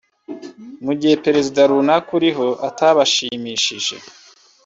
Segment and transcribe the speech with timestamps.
[0.85, 3.95] mu gihe Perezida runaka uriho atabashimishije